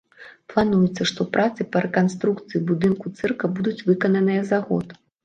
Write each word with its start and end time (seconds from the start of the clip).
Плануецца, 0.51 1.01
што 1.11 1.25
працы 1.35 1.67
па 1.75 1.83
рэканструкцыі 1.85 2.63
будынку 2.71 3.13
цырка 3.21 3.51
будуць 3.59 3.75
выкананыя 3.91 4.41
за 4.51 4.59
год. 4.73 4.97